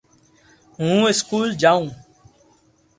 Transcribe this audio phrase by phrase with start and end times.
[0.79, 1.81] ھون اسڪول جاو